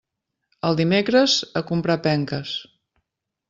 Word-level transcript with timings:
El 0.69 0.79
dimecres, 0.79 1.37
a 1.61 1.65
comprar 1.69 2.01
penques. 2.11 2.59